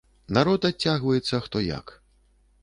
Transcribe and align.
Народ 0.37 0.65
адцягваецца 0.69 1.41
хто 1.45 1.63
як. 1.67 1.95